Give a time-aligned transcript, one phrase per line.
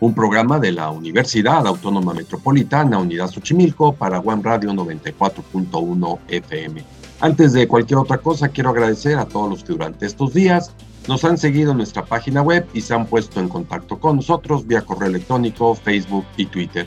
[0.00, 6.84] un programa de la Universidad Autónoma Metropolitana, Unidad Xochimilco, para Radio 94.1 FM.
[7.20, 10.72] Antes de cualquier otra cosa, quiero agradecer a todos los que durante estos días
[11.08, 14.66] nos han seguido en nuestra página web y se han puesto en contacto con nosotros
[14.66, 16.86] vía correo electrónico, Facebook y Twitter.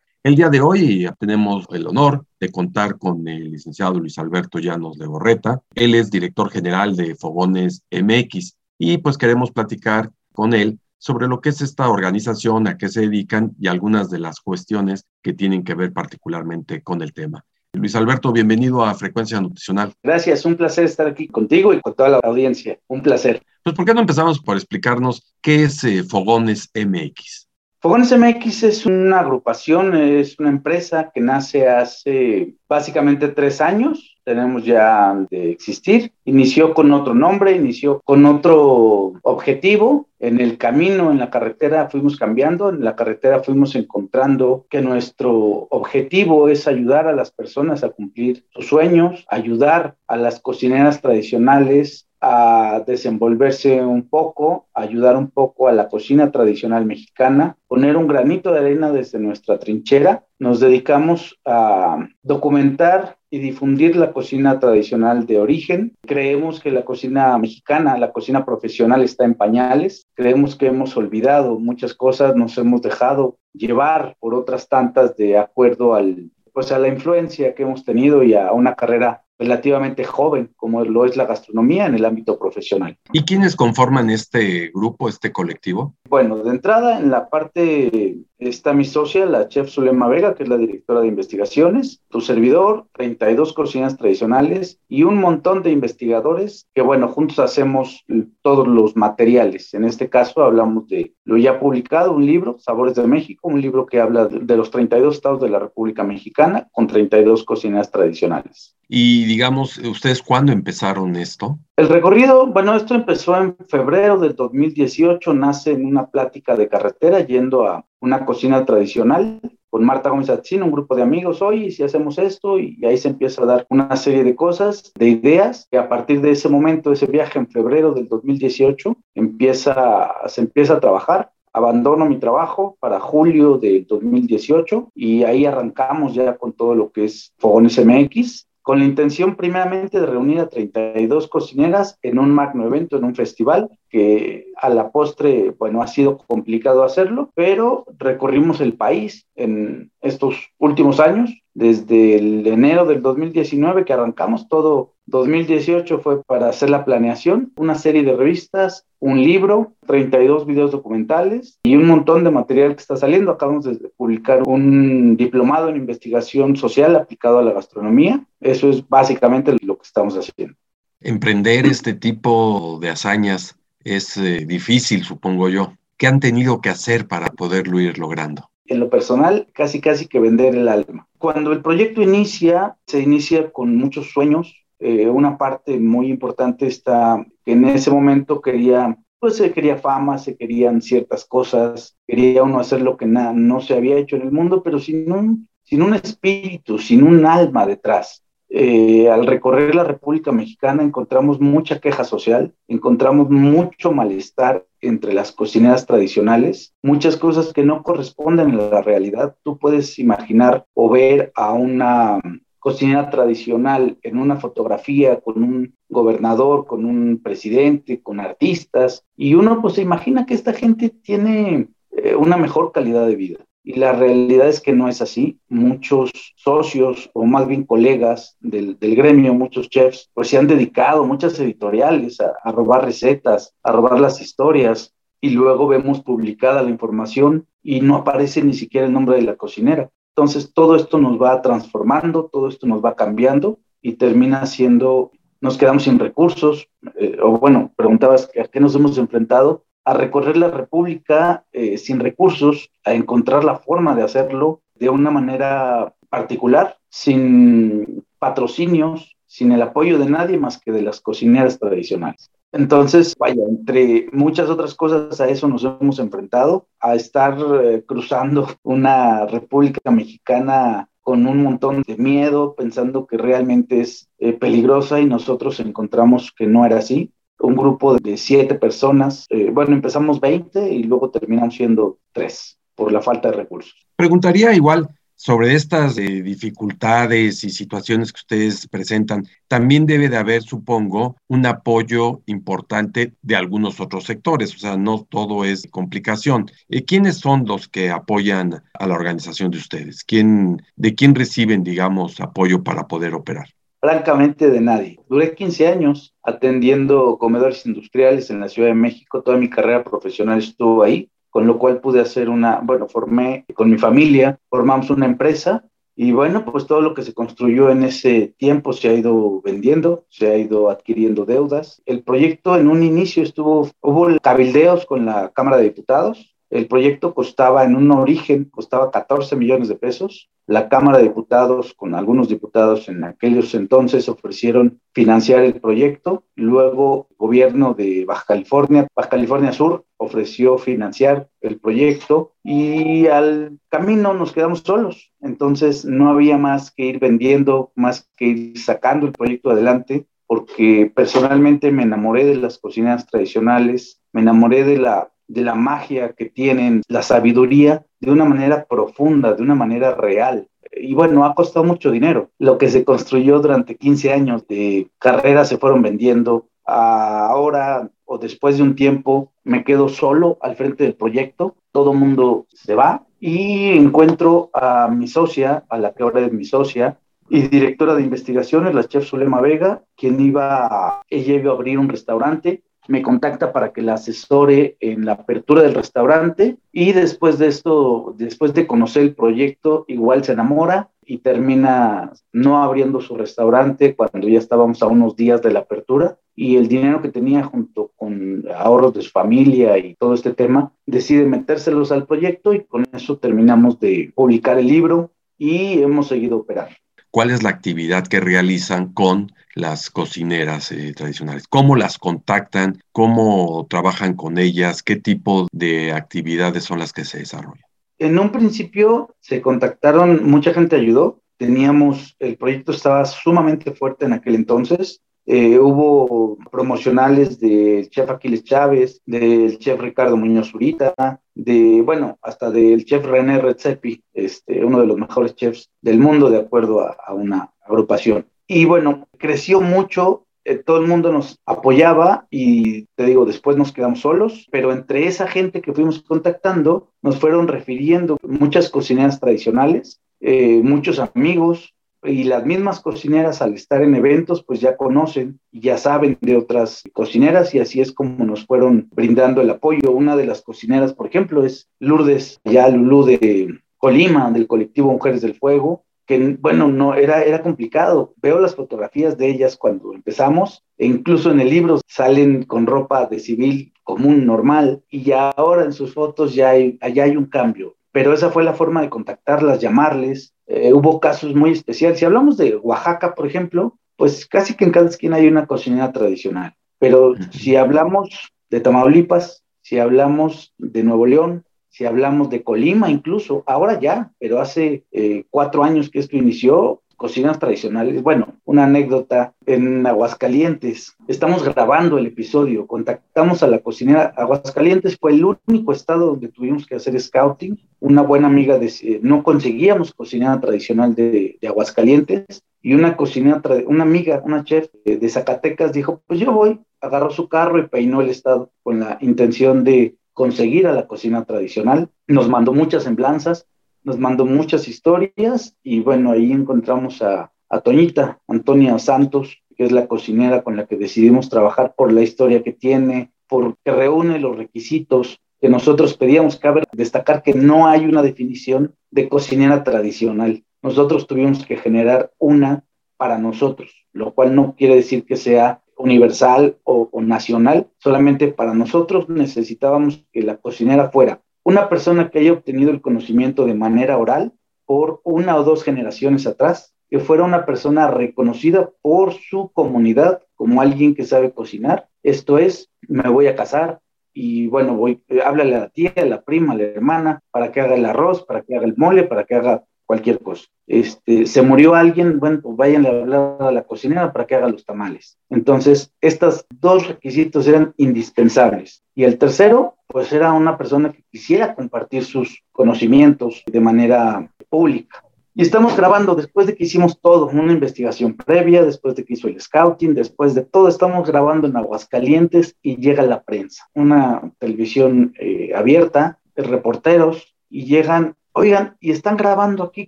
[0.23, 4.99] El día de hoy tenemos el honor de contar con el licenciado Luis Alberto Llanos
[4.99, 5.63] de Borreta.
[5.73, 11.41] Él es director general de Fogones MX y pues queremos platicar con él sobre lo
[11.41, 15.63] que es esta organización, a qué se dedican y algunas de las cuestiones que tienen
[15.63, 17.43] que ver particularmente con el tema.
[17.73, 19.91] Luis Alberto, bienvenido a Frecuencia Nutricional.
[20.03, 22.77] Gracias, un placer estar aquí contigo y con toda la audiencia.
[22.87, 23.41] Un placer.
[23.63, 27.47] Pues, ¿por qué no empezamos por explicarnos qué es eh, Fogones MX?
[27.81, 34.63] Fogones MX es una agrupación, es una empresa que nace hace básicamente tres años tenemos
[34.63, 36.13] ya de existir.
[36.25, 40.07] Inició con otro nombre, inició con otro objetivo.
[40.19, 45.67] En el camino, en la carretera, fuimos cambiando, en la carretera fuimos encontrando que nuestro
[45.71, 52.07] objetivo es ayudar a las personas a cumplir sus sueños, ayudar a las cocineras tradicionales
[52.21, 58.51] a desenvolverse un poco, ayudar un poco a la cocina tradicional mexicana, poner un granito
[58.51, 60.23] de arena desde nuestra trinchera.
[60.37, 65.95] Nos dedicamos a documentar y difundir la cocina tradicional de origen.
[66.05, 70.05] Creemos que la cocina mexicana, la cocina profesional está en pañales.
[70.13, 75.95] Creemos que hemos olvidado muchas cosas, nos hemos dejado llevar por otras tantas de acuerdo
[75.95, 80.85] al pues a la influencia que hemos tenido y a una carrera relativamente joven, como
[80.85, 82.95] lo es la gastronomía en el ámbito profesional.
[83.11, 85.95] ¿Y quiénes conforman este grupo, este colectivo?
[86.07, 90.49] Bueno, de entrada, en la parte está mi socia, la chef Zulema Vega, que es
[90.49, 96.81] la directora de investigaciones, tu servidor, 32 cocinas tradicionales y un montón de investigadores que,
[96.81, 98.03] bueno, juntos hacemos
[98.43, 99.73] todos los materiales.
[99.73, 103.85] En este caso hablamos de lo ya publicado, un libro, Sabores de México, un libro
[103.85, 108.75] que habla de los 32 estados de la República Mexicana con 32 cocinas tradicionales.
[108.93, 111.57] Y digamos, ¿ustedes cuándo empezaron esto?
[111.77, 117.21] El recorrido, bueno, esto empezó en febrero del 2018, nace en una plática de carretera
[117.21, 121.81] yendo a una cocina tradicional con Marta Gómez Atzin, un grupo de amigos, hoy si
[121.81, 125.77] hacemos esto, y ahí se empieza a dar una serie de cosas, de ideas, y
[125.77, 130.79] a partir de ese momento, ese viaje en febrero del 2018, empieza, se empieza a
[130.81, 131.31] trabajar.
[131.53, 137.05] Abandono mi trabajo para julio del 2018 y ahí arrancamos ya con todo lo que
[137.05, 142.65] es Fogones MX con la intención primeramente de reunir a 32 cocineras en un magno
[142.65, 148.61] evento, en un festival, que a la postre, bueno, ha sido complicado hacerlo, pero recorrimos
[148.61, 155.99] el país en estos últimos años, desde el enero del 2019 que arrancamos todo 2018
[155.99, 161.75] fue para hacer la planeación, una serie de revistas, un libro, 32 videos documentales y
[161.75, 163.31] un montón de material que está saliendo.
[163.31, 168.25] Acabamos de publicar un diplomado en investigación social aplicado a la gastronomía.
[168.39, 170.55] Eso es básicamente lo que estamos haciendo.
[171.01, 175.73] Emprender este tipo de hazañas es eh, difícil, supongo yo.
[175.97, 178.49] ¿Qué han tenido que hacer para poderlo ir logrando?
[178.65, 181.07] En lo personal, casi casi que vender el alma.
[181.17, 187.23] Cuando el proyecto inicia, se inicia con muchos sueños, eh, una parte muy importante está
[187.45, 192.59] que en ese momento quería, pues se quería fama, se querían ciertas cosas, quería uno
[192.59, 195.93] hacer lo que no se había hecho en el mundo, pero sin un, sin un
[195.93, 198.23] espíritu, sin un alma detrás.
[198.49, 205.31] Eh, al recorrer la República Mexicana encontramos mucha queja social, encontramos mucho malestar entre las
[205.31, 209.35] cocineras tradicionales, muchas cosas que no corresponden a la realidad.
[209.43, 212.19] Tú puedes imaginar o ver a una
[212.61, 219.61] cocina tradicional en una fotografía con un gobernador, con un presidente, con artistas, y uno
[219.61, 223.39] pues se imagina que esta gente tiene eh, una mejor calidad de vida.
[223.63, 225.39] y la realidad es que no es así.
[225.49, 231.39] Muchos socios o más bien colegas del, gremio, muchos chefs, pues se han dedicado, muchas
[231.39, 237.81] editoriales, a, robar recetas, a robar las historias y luego vemos publicada la información y
[237.81, 239.89] no aparece ni siquiera el nombre de la cocinera.
[240.15, 245.57] Entonces todo esto nos va transformando, todo esto nos va cambiando y termina siendo, nos
[245.57, 250.49] quedamos sin recursos, eh, o bueno, preguntabas a qué nos hemos enfrentado, a recorrer la
[250.49, 258.05] República eh, sin recursos, a encontrar la forma de hacerlo de una manera particular, sin
[258.19, 262.29] patrocinios, sin el apoyo de nadie más que de las cocineras tradicionales.
[262.53, 268.47] Entonces, vaya, entre muchas otras cosas a eso nos hemos enfrentado, a estar eh, cruzando
[268.63, 275.05] una República Mexicana con un montón de miedo, pensando que realmente es eh, peligrosa y
[275.05, 279.25] nosotros encontramos que no era así un grupo de siete personas.
[279.29, 283.75] Eh, bueno, empezamos 20 y luego terminamos siendo tres por la falta de recursos.
[283.95, 284.87] Preguntaría igual
[285.21, 289.27] sobre estas eh, dificultades y situaciones que ustedes presentan.
[289.47, 295.05] También debe de haber, supongo, un apoyo importante de algunos otros sectores, o sea, no
[295.07, 296.49] todo es complicación.
[296.69, 300.03] Eh, ¿Quiénes son los que apoyan a la organización de ustedes?
[300.03, 303.45] ¿Quién, ¿De quién reciben, digamos, apoyo para poder operar?
[303.79, 304.99] francamente de nadie.
[305.09, 310.37] Duré 15 años atendiendo comedores industriales en la Ciudad de México, toda mi carrera profesional
[310.37, 315.07] estuvo ahí, con lo cual pude hacer una, bueno, formé con mi familia, formamos una
[315.07, 319.41] empresa y bueno, pues todo lo que se construyó en ese tiempo se ha ido
[319.41, 321.81] vendiendo, se ha ido adquiriendo deudas.
[321.85, 327.13] El proyecto en un inicio estuvo, hubo cabildeos con la Cámara de Diputados, el proyecto
[327.13, 330.29] costaba, en un origen, costaba 14 millones de pesos.
[330.47, 336.25] La Cámara de Diputados, con algunos diputados en aquellos entonces, ofrecieron financiar el proyecto.
[336.35, 343.57] Luego, el gobierno de Baja California, Baja California Sur, ofreció financiar el proyecto y al
[343.69, 345.13] camino nos quedamos solos.
[345.21, 350.89] Entonces, no había más que ir vendiendo, más que ir sacando el proyecto adelante porque
[350.95, 356.25] personalmente me enamoré de las cocinas tradicionales, me enamoré de la de la magia que
[356.25, 360.47] tienen, la sabiduría, de una manera profunda, de una manera real.
[360.73, 362.29] Y bueno, ha costado mucho dinero.
[362.39, 366.47] Lo que se construyó durante 15 años de carreras se fueron vendiendo.
[366.65, 371.55] Ahora o después de un tiempo me quedo solo al frente del proyecto.
[371.71, 376.43] Todo mundo se va y encuentro a mi socia, a la que ahora es mi
[376.43, 376.97] socia,
[377.29, 381.87] y directora de investigaciones, la chef Zulema Vega, quien iba, ella iba a abrir un
[381.87, 387.47] restaurante me contacta para que la asesore en la apertura del restaurante y después de
[387.47, 393.95] esto, después de conocer el proyecto, igual se enamora y termina no abriendo su restaurante
[393.95, 396.17] cuando ya estábamos a unos días de la apertura.
[396.35, 400.71] Y el dinero que tenía junto con ahorros de su familia y todo este tema,
[400.85, 406.37] decide metérselos al proyecto y con eso terminamos de publicar el libro y hemos seguido
[406.37, 406.75] operando
[407.11, 413.67] cuál es la actividad que realizan con las cocineras eh, tradicionales, cómo las contactan, cómo
[413.69, 417.63] trabajan con ellas, qué tipo de actividades son las que se desarrollan.
[417.99, 424.13] En un principio se contactaron, mucha gente ayudó, teníamos, el proyecto estaba sumamente fuerte en
[424.13, 431.81] aquel entonces, eh, hubo promocionales del chef Aquiles Chávez, del chef Ricardo Muñoz Zurita, de,
[431.81, 436.39] bueno, hasta del chef René Redzepi, este, uno de los mejores chefs del mundo, de
[436.39, 438.25] acuerdo a, una agrupación.
[438.47, 443.71] Y bueno, creció mucho, eh, todo el mundo nos apoyaba y te digo, después nos
[443.71, 450.01] quedamos solos, pero entre esa gente que fuimos contactando, nos fueron refiriendo muchas cocineras tradicionales,
[450.19, 455.61] eh, muchos amigos, y las mismas cocineras al estar en eventos pues ya conocen y
[455.61, 459.91] ya saben de otras cocineras y así es como nos fueron brindando el apoyo.
[459.91, 465.21] Una de las cocineras, por ejemplo, es Lourdes, ya Lulú de Colima, del colectivo Mujeres
[465.21, 468.13] del Fuego, que bueno, no era, era complicado.
[468.21, 473.05] Veo las fotografías de ellas cuando empezamos e incluso en el libro salen con ropa
[473.05, 477.25] de civil común, normal, y ya ahora en sus fotos ya hay, allá hay un
[477.25, 477.75] cambio.
[477.91, 481.99] Pero esa fue la forma de contactarlas, llamarles, eh, hubo casos muy especiales.
[481.99, 485.93] Si hablamos de Oaxaca, por ejemplo, pues casi que en cada esquina hay una cocinera
[485.93, 486.55] tradicional.
[486.77, 493.43] Pero si hablamos de Tamaulipas, si hablamos de Nuevo León, si hablamos de Colima incluso,
[493.47, 498.03] ahora ya, pero hace eh, cuatro años que esto inició, cocinas tradicionales.
[498.03, 500.95] Bueno, una anécdota en Aguascalientes.
[501.07, 504.13] Estamos grabando el episodio, contactamos a la cocinera.
[504.15, 507.57] Aguascalientes fue el único estado donde tuvimos que hacer scouting.
[507.79, 514.21] Una buena amiga de, no conseguíamos cocinera tradicional de, Aguascalientes y una cocinera, una amiga,
[514.23, 518.51] una chef de, Zacatecas dijo, pues yo voy, agarró su carro y peinó el estado
[518.61, 521.89] con la intención de conseguir a la cocina tradicional.
[522.05, 523.47] Nos mandó muchas semblanzas,
[523.83, 529.71] nos mandó muchas historias y bueno, ahí encontramos a, a Toñita, Antonia Santos, que es
[529.71, 534.37] la cocinera con la que decidimos trabajar por la historia que tiene, porque reúne los
[534.37, 536.37] requisitos que nosotros pedíamos.
[536.37, 540.43] Cabe destacar que no hay una definición de cocinera tradicional.
[540.61, 542.63] Nosotros tuvimos que generar una
[542.97, 548.53] para nosotros, lo cual no quiere decir que sea universal o, o, nacional, solamente para
[548.53, 553.97] nosotros necesitábamos que la cocinera fuera una persona que haya obtenido el conocimiento de manera
[553.97, 554.31] oral
[554.65, 560.61] por una o dos generaciones atrás, que fuera una persona reconocida por su comunidad como
[560.61, 561.89] alguien que sabe cocinar.
[562.03, 563.81] Esto es, me voy a casar
[564.13, 567.59] y bueno, voy, háblale a la tía, a la prima, a la hermana, para que
[567.59, 570.45] haga el arroz, para que haga el mole, para que haga cualquier cosa.
[570.67, 574.47] Este, se murió alguien, bueno, pues vayan a hablar a la cocinera para que haga
[574.47, 575.17] los tamales.
[575.29, 578.81] Entonces, estos dos requisitos eran indispensables.
[578.95, 585.03] Y el tercero, pues era una persona que quisiera compartir sus conocimientos de manera pública.
[585.35, 589.27] Y estamos grabando después de que hicimos todo, una investigación previa, después de que hizo
[589.27, 595.13] el scouting, después de todo, estamos grabando en Aguascalientes y llega la prensa, una televisión
[595.19, 599.87] eh, abierta, reporteros, y llegan, oigan, y están grabando aquí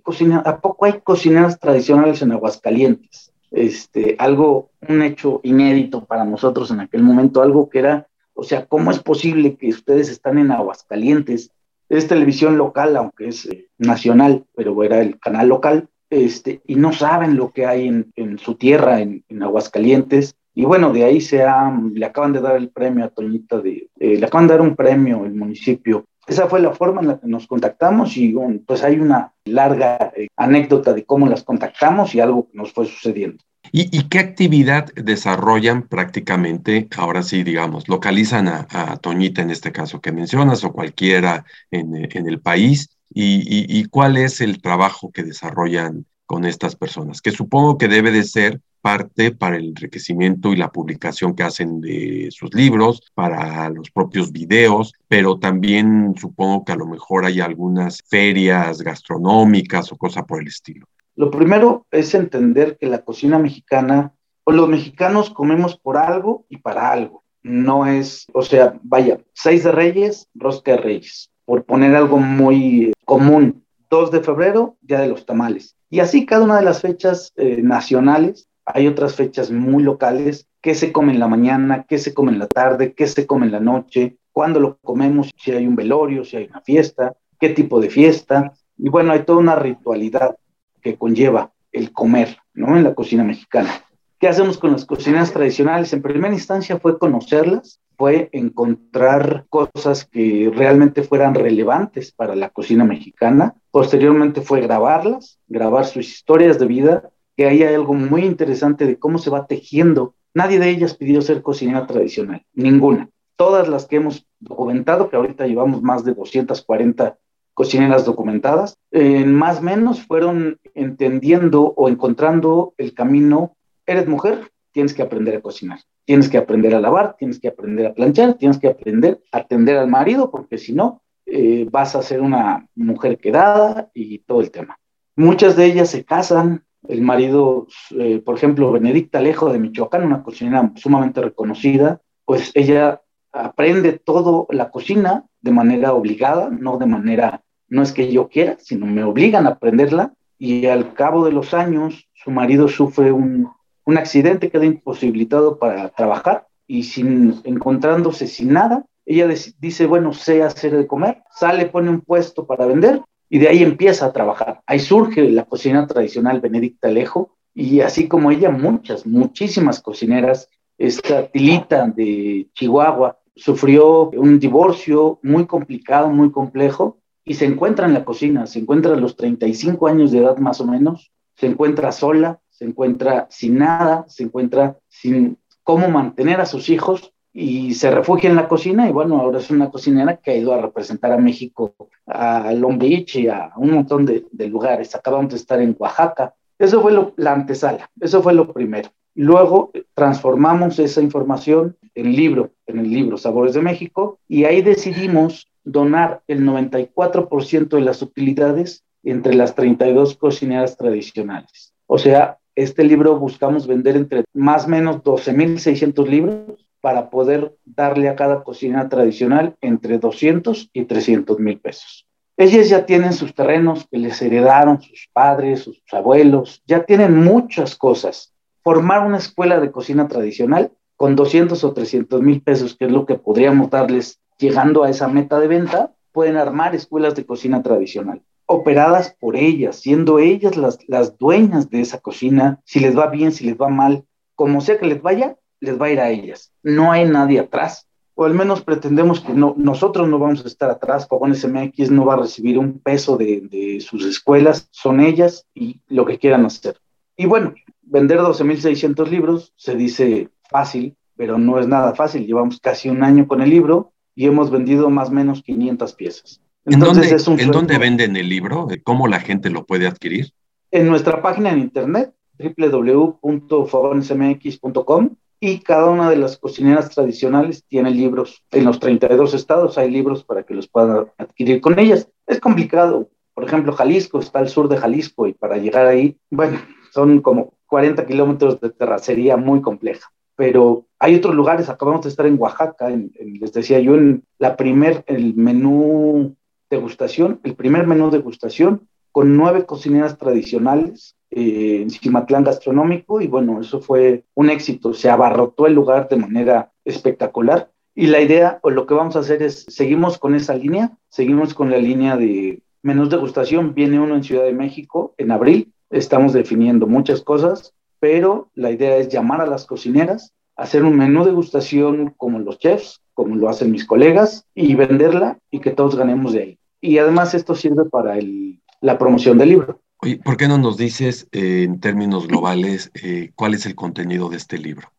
[0.00, 3.32] cocina, ¿a poco hay cocineras tradicionales en Aguascalientes?
[3.50, 8.66] Este, algo, un hecho inédito para nosotros en aquel momento, algo que era, o sea,
[8.66, 11.50] ¿cómo es posible que ustedes están en Aguascalientes
[11.88, 16.92] es televisión local, aunque es eh, nacional, pero era el canal local, este, y no
[16.92, 20.34] saben lo que hay en, su tierra, en, en, Aguascalientes.
[20.54, 23.88] Y bueno, de ahí se ha, le acaban de dar el premio a Toñita, de,
[23.98, 26.04] eh, le acaban de dar un premio el municipio.
[26.26, 28.34] Esa fue la forma en la que nos contactamos y
[28.66, 32.86] pues hay una larga eh, anécdota de cómo las contactamos y algo que nos fue
[32.86, 33.42] sucediendo.
[33.72, 40.12] ¿Y, qué actividad desarrollan prácticamente, ahora sí, digamos, localizan a, Toñita en este caso que
[40.12, 42.90] mencionas o cualquiera en, el país?
[43.12, 47.20] Y, cuál es el trabajo que desarrollan con estas personas?
[47.20, 51.80] Que supongo que debe de ser parte para el enriquecimiento y la publicación que hacen
[51.80, 57.40] de sus libros, para los propios videos, pero también supongo que a lo mejor hay
[57.40, 60.84] algunas ferias gastronómicas o cosa por el estilo.
[61.16, 64.12] Lo primero es entender que la cocina mexicana,
[64.44, 67.24] o los mexicanos comemos por algo y para algo.
[67.42, 72.92] No es, o sea, vaya, seis de reyes, rosca de reyes, por poner algo muy
[73.06, 73.64] común.
[73.88, 75.76] 2 de febrero, Día de los Tamales.
[75.88, 80.74] Y así cada una de las fechas eh, nacionales, hay otras fechas muy locales, qué
[80.74, 83.52] se come en la mañana, qué se come en la tarde, qué se come en
[83.52, 87.80] la noche, cuándo lo comemos, si hay un velorio, si hay una fiesta, qué tipo
[87.80, 88.52] de fiesta.
[88.76, 90.36] Y bueno, hay toda una ritualidad
[90.80, 92.76] que conlleva el comer, ¿no?
[92.76, 93.70] En la cocina mexicana.
[94.18, 95.92] ¿Qué hacemos con las cocinas tradicionales?
[95.92, 102.84] En primera instancia fue conocerlas, fue encontrar cosas que realmente fueran relevantes para la cocina
[102.84, 103.54] mexicana.
[103.70, 108.98] Posteriormente fue grabarlas, grabar sus historias de vida, que ahí hay algo muy interesante de
[108.98, 110.14] cómo se va tejiendo.
[110.34, 113.08] Nadie de ellas pidió ser cocinera tradicional, ninguna.
[113.36, 117.18] Todas las que hemos documentado, que ahorita llevamos más de 240
[117.54, 124.92] cocineras documentadas, en más o menos fueron entendiendo o encontrando el camino, eres mujer, tienes
[124.92, 128.58] que aprender a cocinar, tienes que aprender a lavar, tienes que aprender a planchar, tienes
[128.58, 133.18] que aprender a atender al marido, porque si no, eh, vas a ser una mujer
[133.18, 134.78] quedada y todo el tema.
[135.16, 137.66] Muchas de ellas se casan, el marido,
[137.98, 144.46] eh, por ejemplo, Benedicta Alejo de Michoacán, una cocinera sumamente reconocida, pues ella aprende todo
[144.50, 149.04] la cocina de manera obligada, no de manera, no es que yo quiera, sino me
[149.04, 153.50] obligan a aprenderla y al cabo de los años su marido sufre un,
[153.84, 160.42] un accidente, queda imposibilitado para trabajar y sin encontrándose sin nada, ella dice, bueno, sé
[160.42, 163.02] hacer de comer, sale, pone un puesto para vender
[163.34, 164.60] y de ahí empieza a trabajar.
[164.64, 170.48] Ahí surge la cocina tradicional Benedicta Alejo y así como ella, muchas, muchísimas cocineras,
[170.78, 177.94] esta Tilita de Chihuahua, sufrió un divorcio muy complicado, muy complejo, y se encuentra en
[177.94, 181.90] la cocina, se encuentra a los 35 años de edad más o menos, se encuentra
[181.90, 187.90] sola, se encuentra sin nada, se encuentra sin cómo mantener a sus hijos y se
[187.90, 191.10] refugia en la cocina y bueno, ahora es una cocinera que ha ido a representar
[191.10, 191.74] a México,
[192.06, 194.94] a Long Beach y a un montón de, de lugares.
[194.94, 196.32] Acabamos de estar en Oaxaca.
[196.56, 198.88] Eso fue lo, la antesala, eso fue lo primero.
[199.16, 205.48] Luego transformamos esa información en libro, en el libro Sabores de México, y ahí decidimos
[205.64, 211.74] donar el 94% de las utilidades entre las 32 cocineras tradicionales.
[211.86, 218.10] O sea, este libro buscamos vender entre más o menos 12.600 libros para poder darle
[218.10, 222.06] a cada cocina tradicional entre 200 y 300 mil pesos.
[222.36, 227.74] Ellas ya tienen sus terrenos que les heredaron sus padres, sus abuelos, ya tienen muchas
[227.74, 228.34] cosas.
[228.62, 233.06] Formar una escuela de cocina tradicional con 200 o 300 mil pesos, que es lo
[233.06, 238.20] que podríamos darles llegando a esa meta de venta, pueden armar escuelas de cocina tradicional,
[238.44, 243.32] operadas por ellas, siendo ellas las, las dueñas de esa cocina, si les va bien,
[243.32, 246.52] si les va mal, como sea que les vaya, les va a ir a ellas.
[246.62, 250.68] No hay nadie atrás o al menos pretendemos que no, nosotros no vamos a estar
[250.70, 255.46] atrás, Fogones MX no va a recibir un peso de, de sus escuelas, son ellas
[255.52, 256.78] y lo que quieran hacer.
[257.16, 262.24] Y bueno, vender 12.600 libros se dice fácil, pero no es nada fácil.
[262.26, 266.40] Llevamos casi un año con el libro y hemos vendido más o menos 500 piezas.
[266.66, 268.68] Entonces, ¿En, dónde, ¿en dónde venden el libro?
[268.84, 270.30] ¿Cómo la gente lo puede adquirir?
[270.70, 275.10] En nuestra página en internet, www.fogonesmx.com
[275.40, 278.44] y cada una de las cocineras tradicionales tiene libros.
[278.50, 282.08] En los 32 estados hay libros para que los puedan adquirir con ellas.
[282.26, 283.10] Es complicado.
[283.34, 286.58] Por ejemplo, Jalisco está al sur de Jalisco y para llegar ahí, bueno,
[286.92, 290.10] son como 40 kilómetros de terracería muy compleja.
[290.36, 295.04] Pero hay otros lugares, acabamos de estar en Oaxaca, les decía yo, en la primer,
[295.06, 296.36] el menú
[296.70, 303.60] degustación, el primer menú degustación con nueve cocineras tradicionales eh, en Cimatlán Gastronómico y bueno,
[303.60, 308.70] eso fue un éxito, se abarrotó el lugar de manera espectacular y la idea o
[308.70, 312.62] lo que vamos a hacer es, seguimos con esa línea, seguimos con la línea de
[312.82, 318.50] menús degustación, viene uno en Ciudad de México en abril, estamos definiendo muchas cosas, pero
[318.54, 323.36] la idea es llamar a las cocineras, hacer un menú degustación como los chefs, como
[323.36, 326.58] lo hacen mis colegas, y venderla y que todos ganemos de ahí.
[326.80, 329.80] Y además esto sirve para el la promoción del libro.
[330.04, 334.28] Oye, ¿por qué no nos dices eh, en términos globales eh, cuál es el contenido
[334.28, 334.92] de este libro?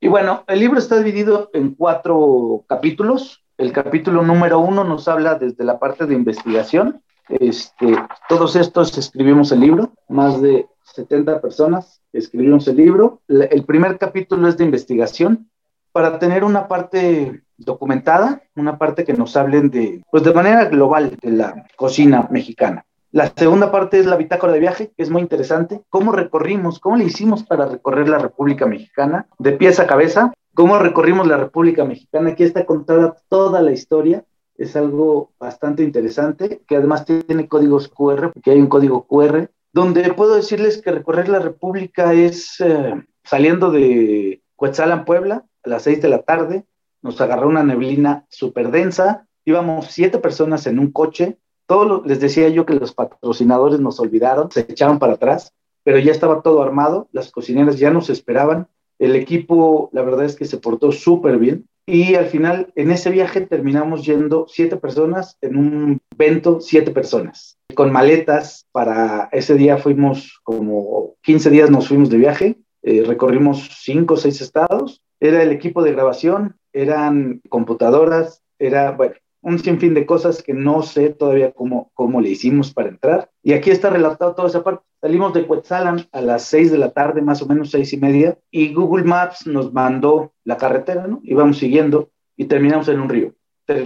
[0.00, 3.42] Y bueno, el libro está dividido en cuatro capítulos.
[3.58, 7.02] El capítulo número uno nos habla desde la parte de investigación.
[7.28, 7.96] Este,
[8.28, 13.20] todos estos escribimos el libro, más de 70 personas escribimos el libro.
[13.26, 15.50] El primer capítulo es de investigación
[15.90, 21.16] para tener una parte documentada, una parte que nos hablen de, pues de manera global
[21.20, 22.86] de la cocina mexicana.
[23.12, 25.82] La segunda parte es la bitácora de viaje, que es muy interesante.
[25.90, 26.80] ¿Cómo recorrimos?
[26.80, 30.32] ¿Cómo le hicimos para recorrer la República Mexicana de pies a cabeza?
[30.54, 32.30] ¿Cómo recorrimos la República Mexicana?
[32.30, 34.24] Aquí está contada toda la historia.
[34.56, 40.14] Es algo bastante interesante, que además tiene códigos QR, porque hay un código QR, donde
[40.14, 42.94] puedo decirles que recorrer la República es eh,
[43.24, 46.64] saliendo de Cuetzalan, Puebla, a las seis de la tarde.
[47.02, 49.26] Nos agarró una neblina súper densa.
[49.44, 51.36] Íbamos siete personas en un coche
[51.72, 56.12] todo les decía yo que los patrocinadores nos olvidaron, se echaron para atrás, pero ya
[56.12, 60.58] estaba todo armado, las cocineras ya nos esperaban, el equipo, la verdad es que se
[60.58, 61.66] portó súper bien.
[61.86, 67.56] Y al final, en ese viaje terminamos yendo siete personas en un vento, siete personas,
[67.74, 68.66] con maletas.
[68.70, 74.16] Para ese día fuimos como 15 días nos fuimos de viaje, eh, recorrimos cinco o
[74.18, 75.00] seis estados.
[75.20, 80.82] Era el equipo de grabación, eran computadoras, era, bueno, un sinfín de cosas que no
[80.82, 83.30] sé todavía cómo, cómo le hicimos para entrar.
[83.42, 84.84] Y aquí está relatado toda esa parte.
[85.00, 88.38] Salimos de Cuetzalan a las seis de la tarde, más o menos seis y media,
[88.50, 91.20] y Google Maps nos mandó la carretera, ¿no?
[91.24, 93.34] Íbamos siguiendo y terminamos en un río.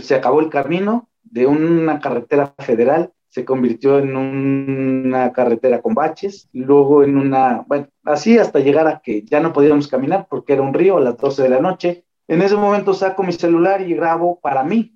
[0.00, 6.48] Se acabó el camino de una carretera federal, se convirtió en una carretera con baches,
[6.52, 10.62] luego en una, bueno, así hasta llegar a que ya no podíamos caminar porque era
[10.62, 12.04] un río a las 12 de la noche.
[12.28, 14.95] En ese momento saco mi celular y grabo para mí,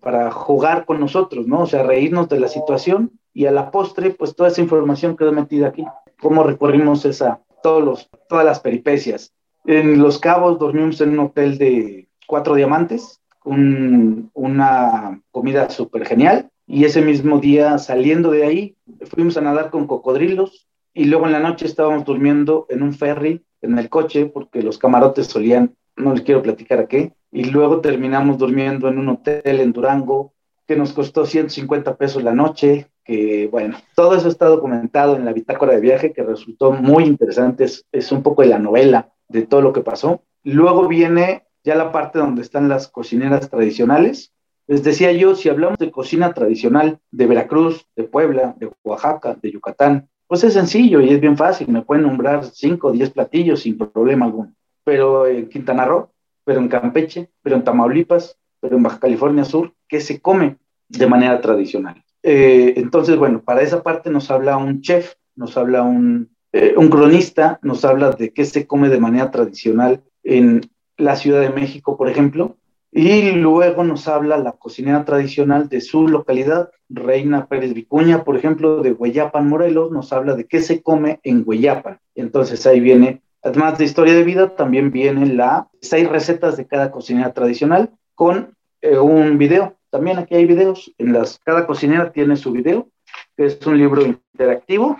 [0.00, 1.60] para, jugar con nosotros, ¿no?
[1.60, 5.32] O sea, reírnos de la situación y a la postre, pues toda esa información quedó
[5.32, 5.84] metida aquí.
[6.20, 9.32] Cómo recorrimos esa, todos los, todas las peripecias.
[9.64, 16.50] En Los Cabos dormimos en un hotel de cuatro diamantes, una comida súper genial.
[16.66, 18.76] Y ese mismo día, saliendo de ahí,
[19.14, 23.42] fuimos a nadar con cocodrilos y luego en la noche estábamos durmiendo en un ferry,
[23.62, 27.80] en el coche, porque los camarotes solían, no les quiero platicar a qué, y luego
[27.80, 30.32] terminamos durmiendo en un hotel en Durango
[30.66, 35.32] que nos costó 150 pesos la noche, que bueno, todo eso está documentado en la
[35.32, 39.62] bitácora de viaje que resultó muy interesante, es, un poco de la novela de todo
[39.62, 40.22] lo que pasó.
[40.44, 44.34] Luego viene ya la parte donde están las cocineras tradicionales.
[44.66, 49.52] Les decía yo, si hablamos de cocina tradicional de Veracruz, de Puebla, de Oaxaca, de
[49.52, 53.60] Yucatán, pues es sencillo y es bien fácil, me pueden nombrar 5 o 10 platillos
[53.60, 54.52] sin problema alguno.
[54.88, 56.08] Pero en Quintana Roo
[56.48, 60.56] pero en Campeche, pero en Tamaulipas, pero en Baja California Sur, que se come
[60.88, 62.02] de manera tradicional.
[62.22, 66.88] Eh, entonces, bueno, para esa parte nos habla un chef, nos habla un, eh, un
[66.88, 70.62] cronista, nos habla de qué se come de manera tradicional en
[70.96, 72.56] la Ciudad de México, por ejemplo,
[72.90, 78.80] y luego nos habla la cocinera tradicional de su localidad, Reina Pérez Vicuña, por ejemplo,
[78.80, 82.00] de Hueyapan, Morelos, nos habla de qué se come en Hueyapan.
[82.14, 86.90] Entonces ahí viene, además de historia de vida, también viene la seis recetas de cada
[86.90, 89.76] cocinera tradicional con eh, un video.
[89.90, 92.88] También aquí hay videos, en las, cada cocinera tiene su video
[93.36, 94.96] es un libro interactivo.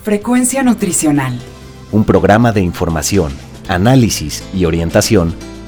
[0.02, 1.38] Frecuencia Nutricional.
[1.92, 3.32] Un programa de información,
[3.68, 5.34] análisis y orientación